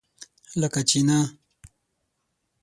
لکه 0.61 0.81
چینۀ! 0.89 1.19